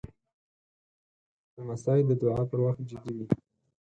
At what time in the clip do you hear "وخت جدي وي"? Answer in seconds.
2.65-3.25